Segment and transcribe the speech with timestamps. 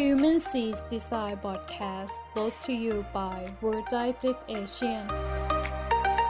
[0.00, 5.04] Human Seas Design Podcast brought to you by World Digic Asian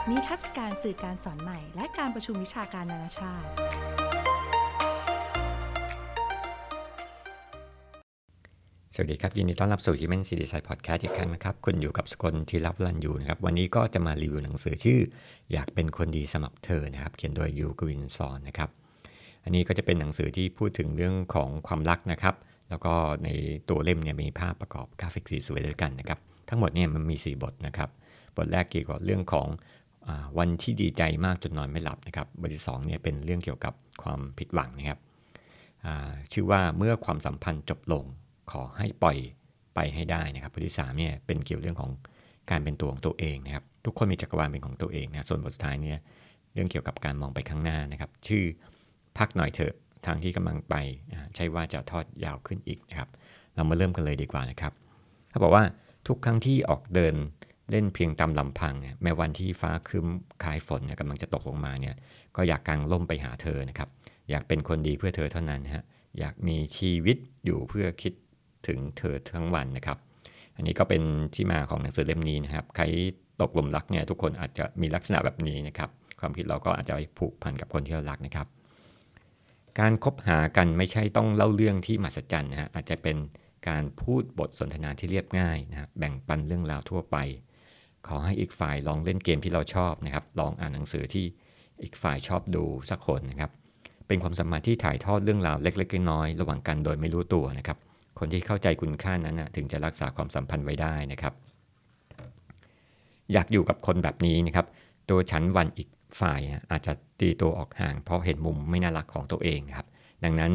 [0.09, 3.47] นิทรรศการสื่อการสอนใหม่ และการประชุมวิชาการนานาชาติ
[8.93, 14.99] สวัสดีครับ ยินดีต้อนรับสู่ Human c Design Podcast อีกครั้งนะครับ คุณอยู่กับสกลที่รับรันอยู่นะครับ วันนี้ก็จะมารีวิวหนังสือชื่อ
[15.51, 18.69] อยากเป็นคนดีสมับเธอนะครับ เขียนโดยยูกวินซอนนะครับ
[19.43, 22.35] อันนี้ก็จะเป็นหนังสือที่พูดถึงเรื่องของความรักนะครับ
[22.69, 22.93] แล้วก็
[23.23, 23.29] ใน
[23.69, 26.19] ตัวเล่มเนี่ยมีภาพประกอบกราฟิกสีสวยด้วยกันนะครับ
[26.49, 27.89] ทั้งหมดเนี่ยมันมี 4 บทนะครับ
[28.37, 29.47] บทแรกเกี่ยวกับเรื่องของ
[30.07, 34.99] อวันที่ดีใจมากจนนอนไม่หลับนะครับ บทที่2เนี่ยเป็นเรื่องเกี่ยวกับความผิดหวังนะครับ
[36.31, 38.03] ชื่อว่าเมื่อความสัมพันธ์จบลง
[38.51, 39.17] ขอให้ปล่อย
[39.75, 41.91] ไปให้ได้นะครับบทที่3เนี่ยเป็นเกี่ยวเรื่องของ
[42.51, 45.99] การเป็นตัวของตัวเองนะครับ ทุกคนมีจักรวาลเป็นของตัวเองนะส่วนบทสุดท้ายเนี่ย
[46.53, 48.43] เรื่องเกี่ยวกับการมองไปข้างหน้านะครับ ชื่อ
[49.17, 49.73] พักหน่อยเถอะ
[50.07, 50.75] ทางที่กำลังไป
[51.35, 53.09] ใช่ว่าจะทอดยาวขึ้นอีกนะครับ
[53.55, 54.73] เรามาเริ่มกันเลยดีกว่านะครับ
[55.29, 55.63] เขาบอกว่า
[56.07, 57.15] ทุกครั้งที่ออกเดิน
[57.71, 60.07] เล่นเพียงตามลำพังเนี่ยแม้วันที่ฟ้าคืม
[60.43, 61.95] คลายฝนเนี่ยกำลังจะตกลงมาเนี่ย
[62.35, 63.89] ก็อยากกางล่มไปหาเธอนะครับ
[64.29, 65.83] อยากเป็นคนดีเพื่อเธอเท่านั้นฮะ
[66.19, 68.13] อยากมีชีวิตอยู่เพื่อคิด
[68.67, 69.97] ถึงเธอทั้งวันนะครับ
[70.55, 71.01] อันนี้ก็เป็น
[71.35, 72.83] ที่มาของหนังสือเล่มนี้นะครับ ใคร
[73.41, 78.47] ตกหลุมรักเนี่ยทุกคนอาจจะมีลักษณะแบบนี้นะครับ ความคิดเราก็อาจจะผูกพันกับคนที่เรารักนะครับ
[79.79, 83.17] การคบหากันไม่ใช่ต้องเล่าเรื่องที่มหัศจรรย์นะฮะอาจจะเป็น
[83.67, 87.17] การพูดบทสนทนาที่เรียบง่ายนะแบ่งปันเรื่องราวทั่วไป
[88.07, 91.25] ขอให้อีกฝ่ายลองเล่นเกมที่เราชอบนะครับลองอ่านหนังสือที่
[91.83, 93.51] อีกฝ่ายชอบดูสักคนนะครับ
[94.07, 97.77] เป็นความสมพันธ์ที่ถ่ายทอดเรื่องราวเล็กๆน้อยๆระหว่างกันโดยไม่รู้ตัวนะครับ
[98.19, 101.33] คนที่เข้าใจคุณค่านั้นนะถึงจะรักษาความสัมพันธ์ไว้ได้นะครับ
[103.33, 104.65] อยากอยู่กับคนแบบนี้นะครับ
[105.09, 105.87] ตัวฉันวันอีก
[106.19, 106.39] ฝ่าย
[106.71, 109.87] อาจจะตีตัวออกห่าง เพราะเห็นมุมไม่น่ารักของตัวเองครับ
[110.23, 110.51] ดังนั้น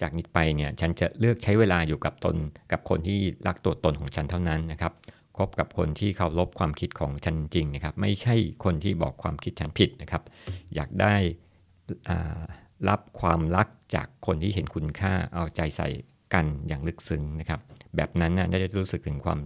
[0.00, 2.36] จากนี้ไปเนี่ยฉันจะเลือกใช้เวลาอยู่กับตน
[2.72, 4.92] กับคนที่รักตัวตนของฉันเท่านั้นนะครับ
[5.36, 8.34] คบกับคนที่เคารพความคิดของฉันจริงนะครับ ไม่ใช่
[8.64, 10.22] คนที่บอกความคิดฉันผิดนะครับ
[10.74, 11.14] อยากได้
[12.88, 15.88] รับความรักจากคนที่เห็นคุณค่าเอาใจใส่
[16.34, 17.60] กันอย่างลึกซึ้งนะครับ
[17.96, 19.38] แบบนั้นน่าจะรู้สึกถึงความ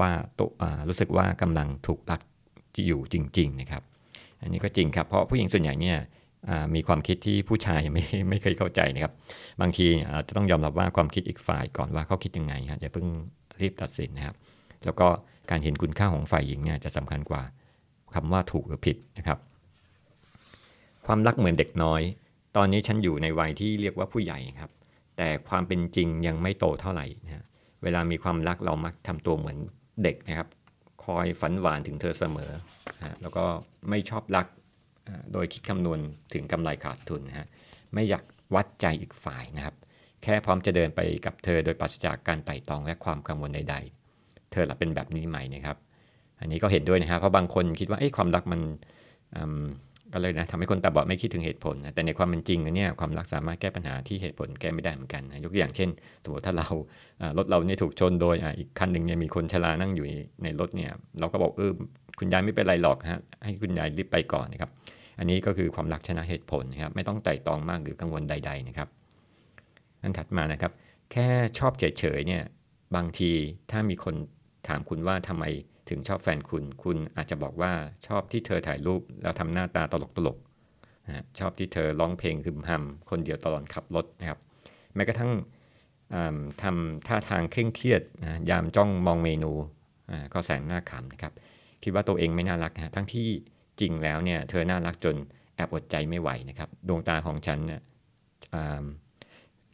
[0.00, 0.48] ว่าตัว
[0.88, 2.20] รู้สึกว่ากำลังถูกรัก
[2.86, 3.82] อยู่จริง ๆ นะครับ
[4.42, 5.98] อันนี้ก็จริงครับ เพราะผู้หญิงส่วนใหญ่เนี่ย
[6.74, 9.12] มีความคิดที่ผู้ชายยังไม่ไม่เคยเข้าใจนะครับ
[9.60, 9.86] บางที
[10.28, 13.06] จะต้องยอมรับว่าความคิดอีกฝ่ายก่อนว่าเขาคิดยังไงฮะอย่าเพิ่ง
[13.60, 14.36] รีบตัดสินนะครับ
[14.84, 15.08] แล้วก็
[15.50, 17.42] การเห็นคุณค่าของฝ่ายหญิงเนี่ยจะสำคัญกว่า
[18.14, 19.38] คำว่าถูกหรือผิดนะครับ
[21.06, 22.02] ความรักเหมือนเด็กน้อย
[22.56, 24.70] ตอนนี้ฉันอยู่ในวัยที่เรียกว่าผู้ใหญ่ครับ
[25.16, 27.44] แต่ความเป็นจริงยังไม่โตเท่าไหร่นะ
[27.82, 29.58] เวลามีความรักเรามักทำตัวเหมือน
[30.02, 30.48] เด็กนะครับ
[31.04, 32.50] คอยฝันหวานถึงเธอเสมอ
[33.04, 33.44] ฮะแล้วก็
[33.90, 34.46] ไม่ชอบรัก
[35.32, 35.98] โดยคิดคำนวณ
[36.34, 37.46] ถึงกำไรขาดทุนนะฮะ
[37.94, 38.24] ไม่อยาก
[38.54, 39.74] วัดใจอีกฝ่ายนะครับ
[40.22, 43.76] แค่พร้อมจะเดินไปกับเธอโดยปราศจากการไต่ตองและความกังวลใด
[44.12, 45.76] ๆ เธอละเป็นแบบนี้ไหมนะครับ
[46.40, 48.60] อันนี้ก็เห็นด้วยนะครับเพราะบางคนคิดว่าความรักมัน
[50.12, 55.88] ก็เลยนะทำให้คนตาบอดไม่คิดถึงเหตุผลนะแต่ในความเป็นจริงเนี่ยความรักสามารถแก้ปัญหาที่เหตุผลแก้ไม่ได้เหมือนกันนะยกตัวอย่างเช่น
[56.24, 56.68] สมมติถ้าเรา
[57.38, 60.06] รถเราเนี่ยถูกชนโดยอีกคันหนึ่งเนี่ยมีคนชรานั่งอยู่
[60.42, 60.90] ในรถเนี่ย
[61.20, 61.72] เราก็บอกเออ
[62.18, 64.70] คุณยายไม่เป็นไรหรอกฮะให้คุณยายรีบไปก่อนนะครับ
[65.18, 68.88] อันนี้ก็คือความรักชนะเหตุผลนะครับไม่ต้องไต่ตองมากหรือกังวลใด ๆนะครับ
[70.02, 70.72] อันถัดมานะครับ
[71.12, 71.26] แค่
[71.58, 72.42] ชอบเฉยๆเนี่ย
[72.96, 73.30] บางที
[73.70, 74.14] ถ้ามีคน
[74.68, 75.44] ถามคุณว่าทำไม
[75.88, 77.72] ถึงชอบแฟนคุณ คุณอาจจะบอกว่า
[78.06, 80.38] ชอบที่เธอถ่ายรูปแล้วทำหน้าตาตลกตลก
[81.06, 84.38] นะชอบที่เธอร้องเพลงคึมฮัมคนเดียวตลอดขับรถนะครับ
[84.94, 85.32] แม้กระทั่ง
[86.62, 89.52] ทำท่าทางเคร่งเครียดนะยามจ้องมองเมนู
[90.34, 91.32] ก็แสนน่าขำนะครับ
[91.82, 93.26] คิดว่าตัวเองไม่น่ารักนะทั้งที่
[93.80, 95.16] จริงแล้วเนี่ยเธอน่ารักจน
[95.56, 97.80] แอบอดใจไม่ไหวนะครับ ดวงตาของฉันเนี่ย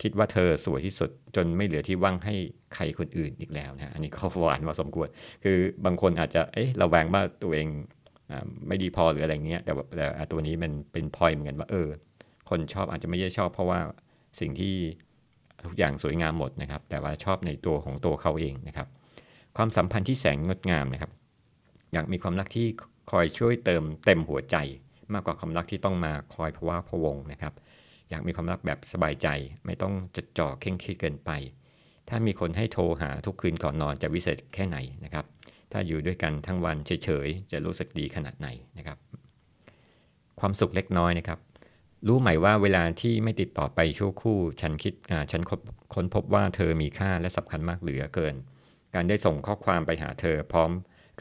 [0.03, 2.35] คิดว่าเธอสวยที่สุดจนไม่เหลือที่ว่างให้
[2.75, 5.09] ใครคนอื่นอีกแล้วนะอันนี้ก็หวานพอสมควร
[5.45, 7.69] คือบางคนอาจจะเอ๊ะระแวงว่าตัวเอง
[8.69, 11.89] ไม่ดีพอหรืออะไรเงี้ยแต่แต่ตัวนี้มันเป็นพอยเหมือนกันว่าเออ
[12.51, 13.81] คนชอบอาจจะไม่ได้ชอบเพราะว่า
[14.41, 14.75] สิ่งที่
[15.67, 18.89] ทุกอย่างสวยงามหมดนะครับ แต่ว่าชอบในตัวของตัวเขาเองนะครับ
[19.57, 21.11] ความสัมพันธ์ที่แสงงดงามนะครับ
[21.93, 22.67] อยากมีความรักที่
[23.11, 24.57] คอยช่วยเติมเต็มหัวใจ
[25.13, 27.55] มากกว่าความรักที่ต้องมาคอยพะว่าพะวงนะครับ
[28.11, 29.29] อยากมีความรักแบบสบายใจ
[29.67, 31.31] ไม่ต้องจดจ่อเข่งคิดเกินไป
[32.09, 35.25] ถ้ามีคนให้โทรหาทุกคืนก่อนนอนจะวิเศษแค่ไหนนะครับ
[35.73, 38.99] ถ้าอยู่ด้วยกันทั้งวันเฉยๆ จะรู้สึกดีขนาดไหนนะครับ
[40.41, 41.39] ความสุขเล็กน้อยนะครับ
[42.07, 44.95] รู้ไหมว่าเวลาที่ไม่ติดต่อไปชั่วคู่ ฉันคิด
[45.33, 45.43] ฉัน
[45.95, 48.35] ค้นพบว่าเธอมีค่าและสำคัญมากเหลือเกิน
[48.95, 50.71] การได้ส่งข้อความไปหาเธอพร้อม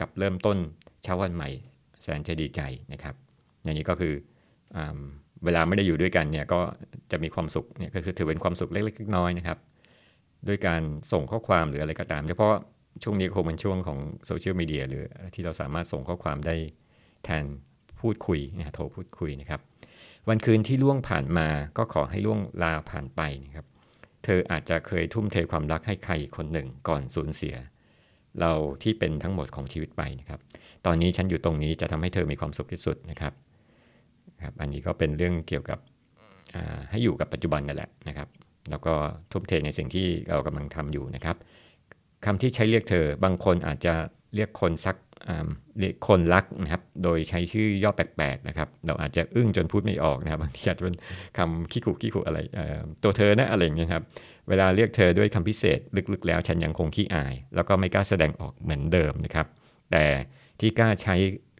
[0.00, 0.58] กับเริ่มต้น
[1.02, 1.48] เช้าวันใหม่
[2.02, 2.60] แสนจะดีใจ
[2.92, 3.14] นะครับ
[3.62, 4.14] อย่างนี้ก็คือ
[4.76, 4.78] อ
[5.44, 6.60] เวลาไม่ได้อยู่ด้วยกันเนี่ยก็
[7.10, 9.58] จะมีความสุขเนี่ยก็คือถือเป็นความสุขเล็กๆน้อยๆนะครับ
[10.48, 10.82] ด้วยการ
[11.12, 12.54] ส่งข้อความหรืออะไรก็ตาม เฉพาะ
[13.02, 15.04] ช่วงนี้คงเป็นช่วงของโซเชียลมีเดียหรือ
[15.34, 16.56] ที่เราสามารถส่งข้อความได้
[17.24, 17.44] แทน
[18.00, 19.60] พูดคุยนะโทรพูดคุยนะครับ
[20.28, 21.48] วันคืนที่ล่วงผ่านมา
[21.78, 23.66] ก็ขอให้ล่วงลาผ่านไปนะครับ
[24.24, 27.54] เธออาจจะเคยทุ่มเทความรักให้ใครคนหนึ่งก่อนสูญเสีย
[28.40, 28.52] เรา
[28.82, 30.40] ที่เป็นทั้งหมดของชีวิตไปนะครับ
[30.86, 33.32] ตอนนี้ฉันอยู่ตรงนี้จะทำให้เธอมีความสุขที่สุดนะครับ
[34.42, 35.78] ครับ อันนี้ก็เป็นเรื่องเกี่ยวกับ
[36.90, 38.28] ให้อยู่กับปัจจุบันนั่นแหละนะครับ
[38.70, 38.94] แล้วก็
[39.32, 41.36] ทุ่มเทในสิ่งที่เรากำลังทำอยู่นะครับ
[42.24, 43.94] คำที่ใช้เรียกเธอบางคนอาจจะ
[44.34, 44.96] เรียกคนสัก
[45.78, 50.96] เรียกคนรักนะครับ โดยใช้ชื่อย่อแปลกๆนะครับ เราอาจจะอึ้งจนพูดไม่ออกนะครับบางทีอาจจะเป็น
[51.38, 52.38] คำขี้ขู่ขี้ขู่อะไร
[53.02, 54.02] ตัวเธอนะอะไรอย่างเงี้ยครับ
[54.48, 55.78] เวลาเรียกเธอด้วยคำพิเศษ
[56.12, 59.46] ลึกๆ แล้วฉันยังคงขี้อาย แล้วก็ไม่กล้าแสดงออกเหมือนเดิมนะครับ
[59.92, 60.04] แต่
[60.60, 61.14] ที่กล้าใช้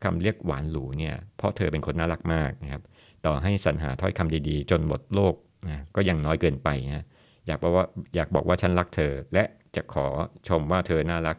[0.04, 2.82] คำเรียกหวานหรูเนี่ยเพราะเธอเป็นคนน่ารักมากนะครับ
[3.26, 5.34] ต่อให้สรรหาถ้อยคำดีๆ จนหมดโลก
[5.66, 7.04] นะก็ยังน้อยเกินไปนะ
[7.46, 7.84] อยากบอกว่า
[8.14, 9.44] อยากบอกว่าฉันรักเธอ และ
[9.76, 10.06] จะขอ
[10.48, 11.36] ชมว่าเธอน่ารัก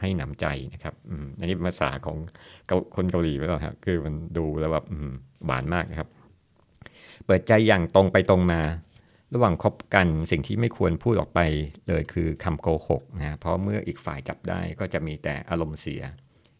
[0.00, 0.94] ให้หนำใจนะครับ
[1.38, 2.16] อันนี้ภาษาของ
[2.96, 4.86] คนเกาหลีไป่หรอครับคือมันดูแล้วแบบ
[5.46, 6.08] หวานมากนะครับ
[7.26, 8.60] เปิดใจอย่างตรงไปตรงมา
[9.34, 11.40] ระหว่างคบกันสิ่งที่ไม่ควรพูดออกไป
[11.88, 16.02] เลยคือคำโกหกนะเพราะเมื่ออีกฝ่ายจับได้ก็จะมีแต่อารมณ์เสีย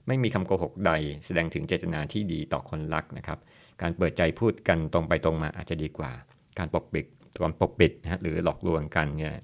[0.06, 0.92] ไม่มีคำโกหกใด
[1.26, 3.38] แสดงถึงเจตนาที่ดีต่อคนรักนะครับ
[3.82, 6.12] การเปิดใจพูดกันตรงไปตรงมาอาจจะดีกว่า
[6.58, 7.06] การปกปิด
[7.42, 9.34] ความปกปิดนะหรือหลอกลวงกันเนี่ย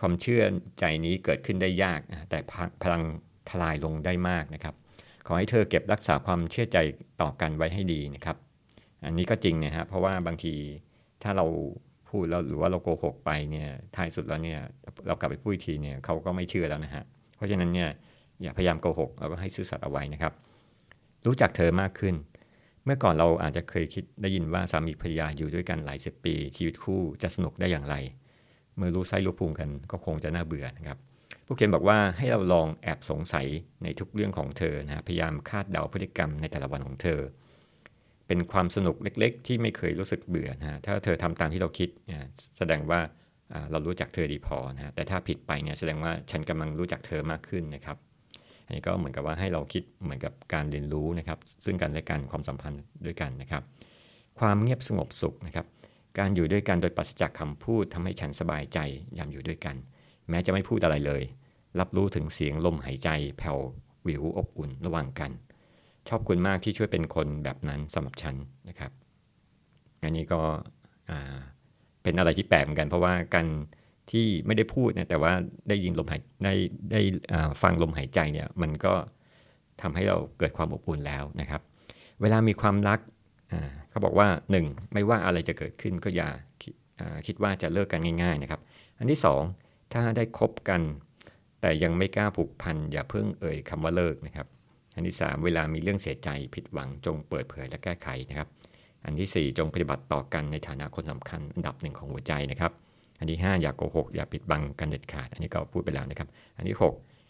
[0.00, 0.42] ความเชื่อ
[0.78, 2.00] ใจนี้เกิดขึ้นได้ยาก
[2.30, 2.38] แต่
[2.82, 3.02] พลัง
[3.48, 4.74] ทลายลงได้มากนะครับ
[5.26, 6.78] ขอให้เธอเก็บรักษาความเชื่อใจ
[7.20, 8.36] ต่อกันไว้ให้ดีนะครับ
[9.04, 10.54] อันนี้ก็จริงนะฮะเพราะว่าบางที
[11.22, 11.46] ถ้าเรา
[12.10, 14.60] พูดแล้วหรือว่าเราโกหกไปเนี่ยท้ายสุดแล้วเนี่ย
[15.06, 17.04] เรากลับไปพูดทีเนี่ยเขาก็ไม่เชื่อแล้วนะฮะ
[17.36, 17.88] เพราะฉะนั้นเนี่ย
[18.42, 20.32] อย่าพยายามโกหกเราก็ให้ซื่อสัตย์เอาไว้นะครับ
[21.26, 22.14] รู้จักเธอมากขึ้น
[22.84, 27.96] เมื่อก่อนเราอาจจะเคยคิดได้ยินว่าสามีภรรยาอยู่ด้วยกันหลายสิบปี ชีวิตคู่จะสนุกได้อย่างไร
[28.76, 30.98] เมื่อรู้ไส้รู้พุงกันก็คงจะน่าเบื่อนะครับ
[31.46, 33.46] ผู้เขียนบอกว่าให้เราลองแอบสงสัย
[33.82, 37.20] ในทุกเรื่องของเธอนะพยายามคาดเดาพฤติกรรมในแต่ละวันของเธอ
[38.26, 42.28] เป็นความสนุกเล็กๆ ที่ไม่เคยรู้สึกเบื่อนะถ้าเธอทำตามที่เราคิดนะ
[42.58, 43.00] แสดงว่า
[43.70, 47.96] เรารู้จักเธอดีพอนะแต่ถ้าผิดไปเนี่ยแสดงว่าฉันกำลังรู้จักเธอมากขึ้นนะครับ
[48.66, 53.62] อันนี้ก็เหมือนกับว่าให้เราคิดเหมือนกับการเรียนรู้นะครับ ซึ่งกันและกันความสัมพันธ์ด้วยกันนะครับ
[54.40, 55.66] ความเงียบสงบสุขนะครับ
[56.18, 58.78] การอยู่ด้วยกันโดยปราศจากคำพูดทำให้ฉันสบายใจ
[59.18, 59.76] ยามอยู่ด้วยกัน
[60.28, 61.22] แม้จะไม่พูดอะไรเลย
[61.80, 63.08] รับรู้ถึงเสียงลมหายใจ
[63.38, 63.58] แผ่ว
[64.06, 65.30] วิวอบอุ่นระหว่างกัน
[66.08, 68.34] ชอบคุณมากที่ช่วยเป็นคนแบบนั้นสำหรับฉัน
[68.68, 68.92] นะครับ
[70.02, 70.40] อันนี้ก็
[72.02, 73.46] เป็นอะไรที่แปลกเหมือนกัน เพราะว่าการ
[74.10, 75.32] ที่ไม่ได้พูดเนี่ยแต่ว่า
[75.68, 76.54] ได้ยินลมหายได้
[76.92, 77.00] ได้
[77.62, 78.94] ฟังลมหายใจเนี่ยมันก็
[79.82, 81.60] ทำให้เราเกิดความอบอุ่นแล้วนะครับ
[82.20, 82.98] เวลามีความรัก
[83.90, 84.28] เขาบอกว่า
[84.60, 84.92] 1.
[84.92, 86.28] ไม่ว่าอะไรจะเกิดขึ้นก็อย่า
[87.26, 88.60] คิดว่าจะเลิกกันง่ายๆนะครับ
[88.98, 89.20] อันที่
[89.56, 90.80] 2 ถ้าได้คบกัน
[91.60, 94.46] แต่ยังไม่กล้าผูกพันอย่าเพิ่งเอ่ยคำว่าเลิกนะครับ
[94.94, 98.48] อันที่ 3 เวลามีเรื่องเสียใจผิดหวังจงเปิดเผยและแก้ไขนะครับ
[99.04, 102.72] อันที่ 4 จงปฏิบัติต่อกันในฐานะคนสำคัญอันดับหนึ่งของหัวใจนะครับ
[103.24, 106.76] อันที่ 5 อย่ากโกหก อย่าปิดบังกันเด็ดขาด อันนี้ก็พูดไปแล้วนะครับ อันที่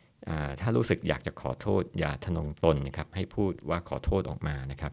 [0.02, 4.92] 6ถ้ารู้สึกอยากจะขอโทษ อย่าทนงตนนะครับให้พูดว่าขอโทษออกมานะครับ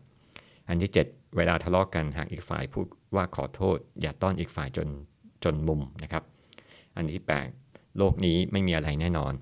[0.68, 4.88] อันที่ 7 เวลาทะเลาะกกันหากอีกฝ่ายพูดว่าขอโทษ อย่าต้อนอีกฝ่ายจน
[5.44, 6.24] จนมุมนะครับ
[6.96, 7.24] อันที่
[7.60, 9.34] 8 โลกนี้ไม่มีอะไรแน่นอน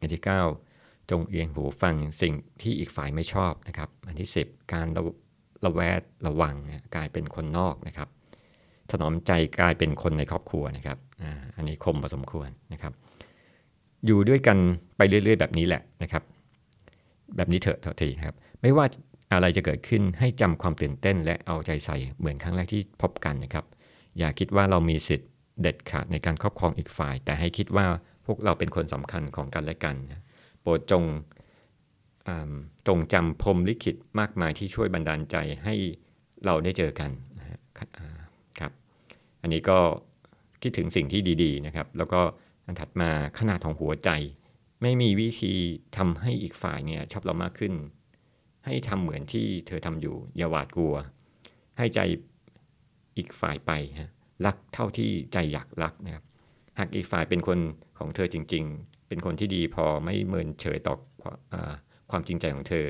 [0.00, 0.22] อันที่
[0.66, 5.02] 9 จงเอียงหูฟังสิ่งที่อีกฝ่ายไม่ชอบนะครับ อันที่ 10 การระ
[5.64, 6.54] ระแวดระวัง
[6.94, 8.08] กลายเป็นคนนอกนะครับ
[8.90, 10.98] ถนอมใจกลายเป็นคนในครอบครัวนะครับ
[11.56, 12.92] อันนี้คมพอสมควรนะครับ
[14.06, 14.58] อยู่ด้วยกัน
[14.96, 16.22] ไปเรื่อย ๆ แบบนี้แหละนะครับ
[17.36, 18.86] แบบนี้เถอะเถอะทีครับ ไม่ว่า
[19.32, 23.64] อะไรจะเกิดขึ้นให้จำความตื่นเต้นและเอาใจใส่เหมือนครั้งแรกที่พบกันนะครับ
[24.18, 25.30] อย่าคิดว่าเรามีสิทธิ์
[25.62, 27.86] เด็ดขาดในการครอบครองอีกฝ่าย แต่ให้คิดว่า
[28.26, 29.96] พวกเราเป็นคนสำคัญของกันและกัน
[30.60, 31.04] โปรดจง
[32.88, 35.74] จงจำพรมลิขิตมากมายที่ช่วยบันดาลใจให้
[36.44, 37.10] เราได้เจอกัน
[39.42, 39.78] อันนี้ก็
[40.62, 42.20] คิดถึงสิ่งที่ดีๆนะครับ แล้วก็
[42.66, 44.10] อันถัดมาขนาดของหัวใจ
[44.82, 45.54] ไม่มีวิธี
[45.96, 47.74] ทำให้อีกฝ่ายเนี่ยชอบเรามากขึ้น
[48.64, 50.94] ให้ทำเหมือนที่เธอทำอยู่อย่าหวาดกลัว
[51.78, 52.00] ให้ใจ
[53.16, 54.10] อีกฝ่ายไปฮะ
[54.46, 56.24] รักเท่าที่ใจอยากรักนะครับ
[56.78, 57.58] หากอีกฝ่ายเป็นคน
[57.98, 60.94] ของเธอจริง ๆ เป็นคนที่ดีพอไม่เมินเฉยต่อ
[61.52, 61.54] อ
[62.10, 62.86] ความจริงใจของเธอ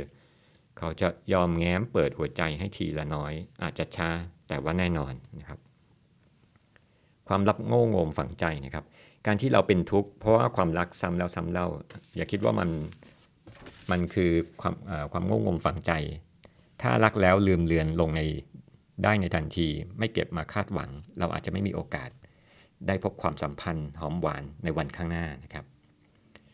[0.78, 4.08] เขาจะยอมแง้มเปิดหัวใจให้ทีละน้อย อาจจะช้า
[4.48, 5.58] แต่ว่าแน่นอนนะครับ
[7.28, 8.84] ความรับโง่งมฝังใจนะครับ
[9.26, 11.66] การที่เราเป็นทุกข์เพราะว่าความรักซ้ำแล้วซ้ำเล่า
[12.16, 12.68] อย่าคิดว่ามัน
[13.90, 14.30] มันคือ
[14.60, 14.74] ความ
[15.12, 15.92] ความโงงงมฝังใจ
[16.82, 18.20] ถ้ารักแล้วลืมเลือนลงใน
[19.04, 19.68] ได้ในทันที
[19.98, 22.10] ไม่เก็บมาคาดหวัง เราอาจจะไม่มีโอกาส
[22.86, 25.64] ได้พบความสัมพันธ์หอมหวานในวันข้างหน้านะครับ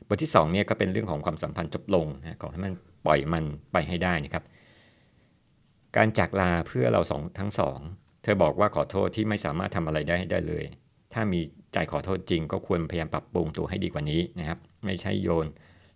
[0.07, 2.73] บทที่2เนี่ยก็เป็นเรื่องของความสัมพันธ์จบลงนะขอให้มัน
[3.07, 4.45] ปล่อยมันไปให้ได้นะครับ
[5.97, 7.79] การจากลาเพื่อเราสองทั้งสอง
[8.25, 10.65] เธอบอกว่าขอโทษที่ไม่สามารถทำอะไรได้ได้เลย
[11.15, 11.41] ถ้ามี
[11.73, 15.47] ใจขอโทษจริงก็ควรพยายามปรับปรุงตัวให้ดีกว่านี้นะครับ ไม่ใช่โยน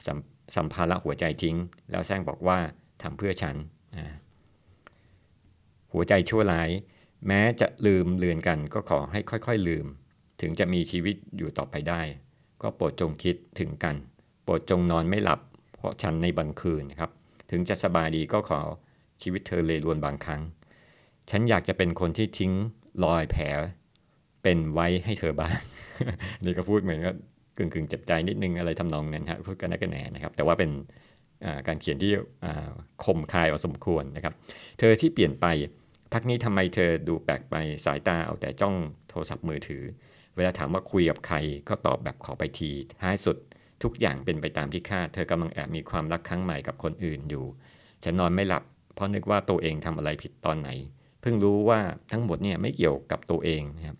[0.06, 0.18] สัม
[0.56, 1.56] สัมภาระหัวใจทิ้ง
[1.90, 2.58] แล้วแซงบอกว่า
[3.02, 3.56] ทำเพื่อฉัน
[3.96, 4.16] นะ
[5.92, 6.70] หัวใจชั่วร้าย
[7.26, 9.86] แม้จะลืมเลือนกันก็ขอให้ค่อยๆลืม
[10.40, 12.00] ถึงจะมีชีวิตอยู่ต่อไปได้
[12.62, 13.96] ก็โปรดจงคิดถึงกัน
[14.44, 15.40] โปรดจงนอนไม่หลับ
[15.74, 17.10] เพราะฉันในบางคืนครับ
[17.50, 18.60] ถึงจะสบายดีก็ขอ
[19.22, 20.42] ชีวิตเธอเลยรวนบางครั้ง
[21.30, 22.52] ฉันอยากจะเป็นคนที่ทิ้ง
[23.04, 23.44] รอยแผล
[24.42, 25.52] เป็นไว้ให้เธอบ้าง
[26.44, 27.14] นี่ก็พูดเหมือนกับ
[27.56, 30.70] กึ่งๆเจ็บใจนิดนึงอะไรทำนองนั้นฮะพูดกันนักกันแหนนะครับ แต่ว่าเป็น
[31.66, 32.12] การเขียนที่
[33.04, 34.34] คมคายพอสมควรนะครับ
[34.78, 35.46] เธอที่เปลี่ยนไป
[36.12, 37.54] พักนี้ทำไมเธอดูแปลกไป
[37.84, 38.74] สายตาเอาแต่จ้อง
[39.08, 39.82] โทรศัพท์มือถือ
[40.36, 41.36] เวลาถามว่าคุยกับใคร
[41.68, 42.70] ก็ตอบแบบขอไปที
[43.00, 43.36] ท้ายสุด
[43.82, 47.44] ทุกอย่างเป็นไปตามที่คาด เธอกำลังแอบมีความรักครั้งใหม่กับคนอื่นอยู่
[48.04, 48.62] ฉันนอนไม่หลับ
[48.94, 50.70] เพราะนึกว่าตัวเองทำอะไรผิดตอนไหน
[51.28, 51.80] พิ่งรู้ว่า
[52.12, 53.98] ทั้งหมดเนี่ยไม่เกี่ยวกับตัวเองนะครับ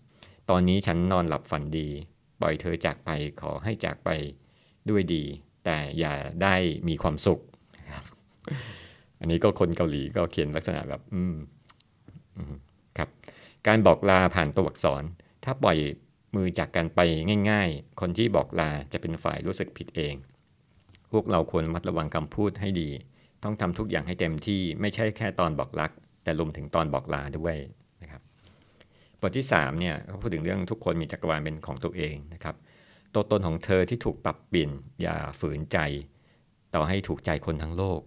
[0.49, 1.87] ตอนนี้ฉันนอนหลับฝันดี
[2.41, 3.09] ปล่อยเธอจากไป
[3.41, 4.09] ขอให้จากไป
[4.89, 5.23] ด้วยดี
[5.65, 6.55] แต่อย่าได้
[6.87, 7.39] มีความสุข
[7.93, 8.05] ครับ
[9.19, 11.35] อันนี้ก็คนเกาหลีก็เขียนลักษณะแบบ อืม
[12.97, 13.09] ครับ
[13.67, 15.03] การบอกลาผ่านตัวอักษร
[15.43, 15.77] ถ้าปล่อย
[16.35, 16.99] มือจากกันไป
[17.49, 20.15] ง่าย ๆ คนที่บอกลาจะเป็นฝ่ายรู้สึกผิดเอง
[21.11, 22.89] พวกเราควรระมัดระวังคำพูดให้ดี
[23.43, 25.91] ต้องทำทุกอย่างให้เต็มที่ไม่ใช่แค่ตอนบอกรัก
[26.23, 27.55] แต่รวมถึงตอนบอกลาด้วย
[28.01, 28.21] นะครับ
[29.21, 32.55] บทที่3เนี่ยเขาพูดถึงเรื่องทุกคนมีจักรวาลเป็นของตัวเองนะครับ
[33.13, 34.71] ตัวตนของเธอที่ถูกปรับเปลี่ยน
[35.01, 35.77] อย่าฝืนใจ
[36.75, 38.01] ต่อให้ถูกใจคนทั้งโลก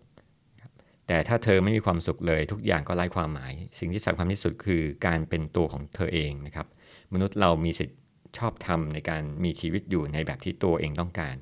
[1.07, 6.67] แต่ถ้าเธอไม่มีความสุขเลยทุกอย่างก็ไร้ความหมาย สิ่งที่สำคัญที่สุดคือการเป็นตัวของเธอเองนะครับ
[7.13, 7.99] มนุษย์เรามีสิทธิ์
[8.39, 11.37] ชอบทำในการมีชีวิตอยู่ในแบบที่ตัวเองต้องการ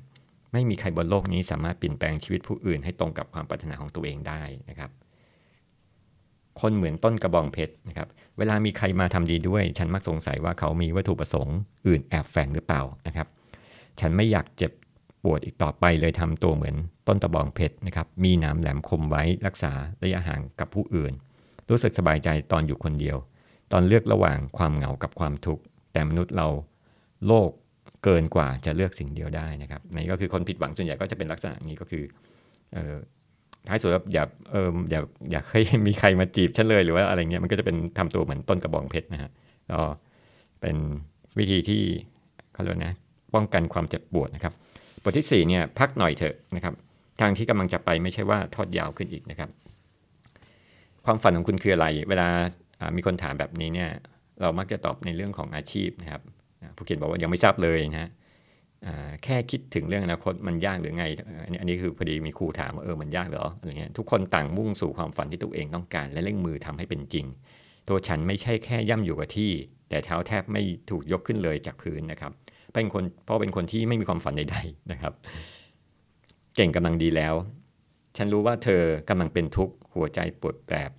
[0.53, 4.91] ไม่มีใครบนโลกนี้สามารถเปลี่ยนแปลงชีวิตผู้อื่นให้ตรงกับความปรารถนาของตัวเองได้นะครับ
[6.61, 13.27] คนเหมือนต้นกระบองเพชรนะครับ เวลามีใครมาทำดีด้วย ฉันมักสงสัยว่าเขามีวัตถุประสงค์อื่นแอบแฝงหรือเปล่านะครับ
[13.99, 14.71] ฉันไม่อยากเจ็บ
[15.23, 16.75] ปวดอีกต่อไปเลยทำตัวเหมือน
[17.07, 21.13] ต้นตะบองเพชรนะครับ มีน้ำแหลมคมไว้รักษาระยะห่างกับผู้อื่น
[21.69, 23.17] รู้สึกสบายใจตอนอยู่คนเดียว
[23.71, 26.47] ตอนเลือกระหว่างความเหงากับความทุกข์ แต่มนุษย์เรา
[27.27, 27.49] โลก
[28.03, 32.03] เกินกว่าจะเลือกสิ่งเดียวได้นะครับนี่ก็คือคนผิดหวังส่วนใหญ่ก็จะเป็นลักษณะนี้ก็คือ
[32.75, 32.77] อ
[33.67, 35.01] ท้ายสุดแล้วอย่าเอออย่า
[35.31, 39.31] อย่าให้มีใครมาจีบฉันเลยหรือว่าอะไรเงี้ยมันก็จะเป็นทำตัวเหมือนต้นกระบองเพชรนะฮะ
[39.71, 39.79] ก็
[40.61, 40.75] เป็น
[41.39, 41.81] วิธีที่
[42.53, 42.93] เขาเรียกนะ
[43.35, 44.53] ป้องกันความเจ็บปวดนะครับ
[45.03, 46.73] บทที่4เนี่ยพักหน่อยเถอะนะครับ
[47.21, 49.49] ทางที่กำลังจะไปไม่ใช่ว่าทอดยาวขึ้นอีกนะครับ
[51.05, 52.27] ความฝันของคุณคืออะไร เวลา
[52.95, 53.89] มีคนถามแบบนี้เนี่ย
[54.41, 56.21] เรามักจะตอบในเรื่องของอาชีพนะครับ
[56.75, 58.09] ผู้เขียนบอกว่ายังไม่ทราบเลยนะฮะ
[59.23, 61.05] แค่คิดถึงเรื่องอนาคตมันยากหรือไง
[61.59, 67.25] อันนี้คือพอดีมีครูถามว่าเออมันยากเหรออะไรเงี้ยทุกคนต่างมุ่งสู่ความฝันที่ตัวเองต้องการ และเร่งมือทำให้เป็นจริง
[67.89, 69.51] ตัวฉันไม่ใช่แค่ย่ำอยู่กับที่
[69.89, 72.31] แต่เท้าแทบไม่ถูกยกขึ้นเลยจากพื้นนะครับ
[72.73, 75.13] เป็นคนเพราะเป็นคนที่ไม่มีความฝันใดๆนะครับ
[76.55, 77.33] เก่งกำลังดีแล้ว
[78.17, 80.91] ฉันรู้ว่าเธอกำลังเป็นทุกข์หัวใจปวดแบบ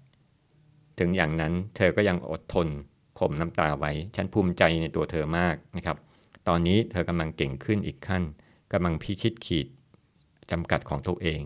[0.98, 2.68] ถึงอย่างนั้นเธอก็ยังอดทน
[3.18, 5.96] ข่มน้ำตาไว้ ฉันภูมิใจในตัวเธอมากนะครับ
[6.48, 8.22] ตอนนี้เธอกำลังเก่งขึ้นอีกขั้น
[8.72, 9.66] กำลังพิชิตขีด
[10.50, 11.40] จำกัดของตัวเอง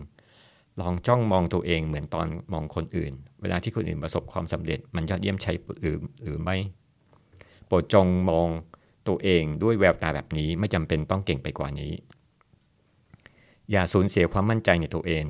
[0.81, 5.51] ลองจ้องมองตัวเองเหมือนตอนมองคนอื่น เวลาที่คนอื่นประสบความสำเร็จ มันยอดเยี่ยมใช่
[5.81, 6.57] หรือหรือไม่
[7.67, 8.49] โปรดจงมอง
[9.07, 11.93] ตัวเองด้วยแววตาแบบนี้ไม่จำเป็นต้องเก่งไปกว่านี้
[13.71, 15.25] อย่าสูญเสียความมั่นใจในตัวเอง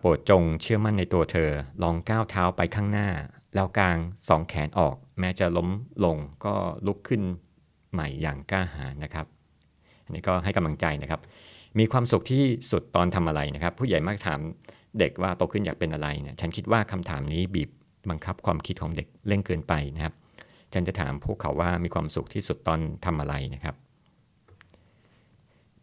[0.00, 1.50] โปรดจงเชื่อมั่นในตัวเธอ
[1.82, 3.08] ลองก้าวเท้าไปข้างหน้า
[3.54, 3.96] แล้วกาง
[4.28, 5.68] สองแขนออก แม้จะล้ม
[6.04, 6.54] ลงก็
[6.86, 7.22] ลุกขึ้น
[7.94, 9.26] ใหม่อย่างกล้าหาญนะครับ
[10.04, 11.20] อันนี้ก็ให้กำลังใจนะครับ
[11.78, 14.40] มีความสุขที่สุดตอนทำอะไรนะครับ ผู้ใหญ่มักถาม
[14.98, 17.70] เด็กว่าโตขึ้นอยากเป็นอะไรเนี่ยฉันคิดว่าคำถามนี้บีบ
[18.10, 20.14] บังคับความคิดของเด็กเร่งเกินไปนะครับ
[20.72, 23.74] ฉันจะถามพวกเขาว่ามีความสุขที่สุดตอนทำอะไรนะครับ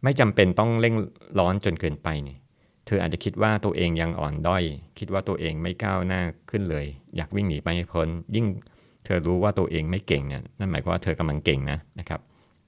[0.02, 0.94] ไม่จำเป็นต้องเร่ง
[1.38, 2.38] ร้อนจนเกินไปเนี่ย
[2.86, 4.64] เธออาจจะคิดว่าตัวเองยังอ่อนด้อย
[4.98, 8.46] คิดว่าตัวเองไม่ก้าวหน้าขึ้นเลย อยากวิ่งหนีไปให้พ้นยิ่ง
[9.04, 12.20] เธอรู้ว่าตัวเองไม่เก่งเนี่ยนั่นหมายความว่าเธอกำลังเก่งนะนะครับ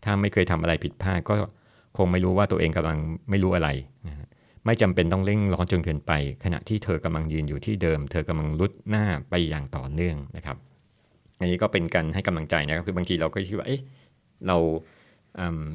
[0.04, 1.34] ถ้าไม่เคยทำอะไรผิดพลาดก็
[1.96, 2.98] คงไม่รู้ว่าตัวเองกำลัง
[3.30, 3.68] ไม่รู้อะไร
[4.06, 4.14] นะ
[4.66, 6.12] ไม่จำเป็นต้องเร่งร้อนจนเกินไป
[6.44, 10.56] ขณะที่เธอกำลังยืนอยู่ที่เดิม เธอกำลังลุดหน้าไปอย่างต่อเนื่องนะครับ
[11.38, 13.80] อันนี้ก็เป็นการให้กำลังใจนะครับ คือบางทีเราก็คิดว่าเอ๊ะ
[14.46, 14.56] เรา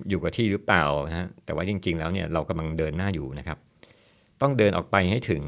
[0.10, 3.58] อยู่กับที่หรือเปล่านะฮะแต่ว่าจริง ๆ แล้วเนี่ยเรากำลังเดินหน้าอยู่นะครับ
[4.42, 5.42] ต้องเดินออกไปให้ถึง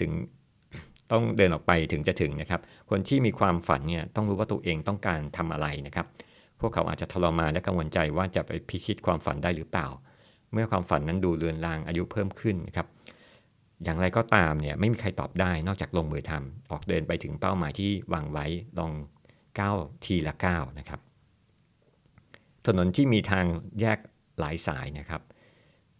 [0.00, 0.10] ถึง
[1.12, 2.60] ต้องเดินออกไปถึงจะถึงนะครับ
[2.90, 6.06] คนที่มีความฝันเนี่ยต้องรู้ว่าตัวเองต้องการทำอะไรนะครับ
[6.60, 9.86] พวกเขาอาจจะทรมานและกังวลใจว่าจะไปพิชิตความฝันได้หรือเปล่า
[10.52, 12.86] เมื่อความฝันนั้นดูเลือนลางอายุเพิ่มขึ้นนะครับ
[13.84, 18.46] อย่างไรก็ตามเนี่ยไม่มีใครตอบได้นอกจากลงมือทำออกเดินไปถึงเป้าหมายที่วางไว้
[18.78, 18.92] ลอง
[19.60, 21.00] ก้าวทีละก้าวนะครับ
[22.66, 23.44] ถนนที่มีทาง
[23.80, 23.98] แยก
[24.40, 25.22] หลายสายนะครับ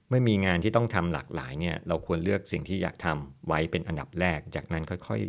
[0.09, 5.21] เมื่อมีงานที่ต้องทำหลากหลายเนี่ยเราควรเลือกสิ่งที่อยากทำไว้เป็นอันดับแรก จากนั้นค่อย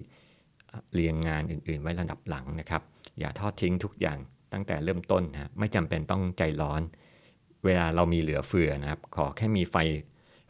[0.43, 2.81] ๆเรียงงานอื่นๆ ไว้ระดับหลังนะครับ
[3.19, 4.17] อย่าทอดทิ้งทุกอย่าง
[4.53, 6.81] ตั้งแต่เริ่มต้นนะไม่จำเป็นต้องใจร้อน
[7.65, 9.75] เวลาเรามีเหลือเฟือนะครับ ขอแค่มีไฟ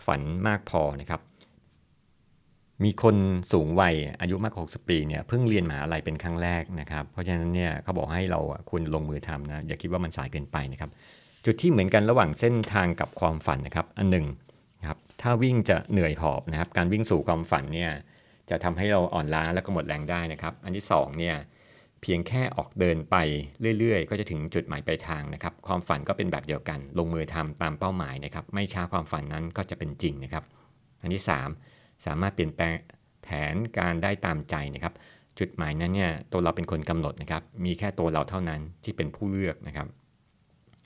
[0.05, 1.21] ฝันมากพอนะครับ
[2.83, 3.15] มีคน
[3.51, 10.91] สูงวัยอายุมากกว่า60ปีเนี่ยเพิ่งเรียนมหาลัยเป็นครั้งแรกนะครับ เพราะฉะนั้นเนี่ยเขาบอกให้เราควรลงมือทำนะอย่าคิดว่ามันสายเกินไปนะครับ
[11.45, 14.25] จุดที่เหมือนกันระหว่างเส้นทางกับความฝันนะครับ อันหนึ่ง
[14.87, 17.91] ครับถ้าวิ่งจะเหนื่อยหอบนะครับ การวิ่งสู่ความฝันเนี่ย
[18.49, 21.35] จะทำให้เราอ่อนล้าและก็หมดแรงได้นะครับ อันที่2เนี่ย
[22.01, 23.15] เพียงแค่ออกเดินไป
[23.79, 30.43] เรื่อยๆ ก็จะถึงจุดหมายปลายทางนะครับ ความฝันก็เป็นแบบเดียวกัน ลงมือทำตามเป้าหมายนะครับ ไม่ช้าความฝันนั้นก็จะเป็นจริงนะครับ
[31.01, 31.23] อันที่
[31.63, 32.73] 3 สามารถเปลี่ยนแปลง
[33.23, 34.93] แผนการได้ตามใจนะครับ
[35.39, 39.87] จุดหมายนั้นเนี่ยตัวเราเป็นคนกำหนดนะครับ มีแค่ตัวเราเท่านั้นที่เป็นผู้เลือกนะครับ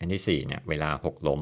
[0.01, 1.41] อันที่4เนี่ยเวลาหกล้ม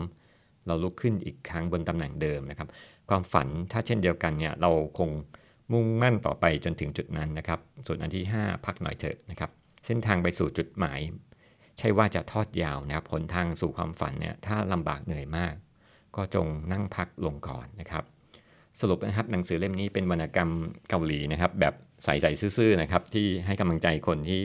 [0.67, 2.69] เราลุกขึ้นอีกครั้งบนตำแหน่งเดิมนะครับ
[3.09, 5.09] ความฝันถ้าเช่นเดียวกันเนี่ยเราคง
[5.73, 9.49] มุ่งมั่นต่อไปจนถึงจุดนั้นนะครับ ส่วนอันที่ 5 พักหน่อยเถอะนะครับ
[9.85, 10.99] เส้นทางไปสู่จุดหมาย
[11.77, 15.53] ใช่ว่าจะทอดยาวนะครับผลทางสู่ความฝันเนี่ยถ้าลำบากเหนื่อยมาก
[16.15, 18.03] ก็จงนั่งพักลงก่อนนะครับ
[18.79, 20.49] สรุปนะครับหนังสือเล่มนี้เป็นวรรณกรรม
[20.89, 21.73] เกาหลีนะครับ แบบ
[22.03, 24.39] ใสๆซื่อๆนะครับที่ให้กำลังใจคนที่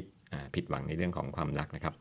[0.55, 1.95] ผิดหวังในเรื่องของความรักนะครับ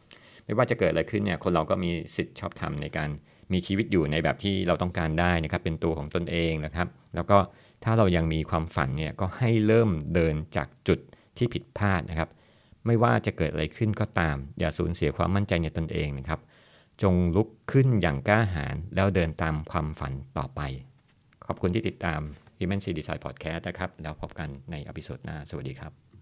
[0.46, 3.10] ไม่ว่าจะเกิดอะไรขึ้นเนี่ยคนเราก็มีสิทธิ์ชอบธรรมในการ
[3.54, 7.38] มีชีวิตอยู่ในแบบที่เราต้องการได้นะครับเป็นตัวของตนเองนะครับ แล้วก็
[7.84, 11.00] ถ้าเรายังมีความฝันเนี่ยก็ให้เริ่มเดินจากจุด
[11.38, 12.30] ที่ผิดพลาดนะครับ
[12.86, 16.40] ไม่ว่าจะเกิดอะไรขึ้นก็ตาม อย่าสูญเสียความมั่นใจในตนเองนะครับ
[17.02, 20.62] จงลุกขึ้นอย่างกล้าหาญแล้วเดินตามความฝันต่อไป
[21.46, 22.20] ขอบคุณที่ติดตาม
[22.58, 26.13] Human C Design Podcast นะครับ แล้วพบกันในอพิโซดหน้า สวัสดีครับ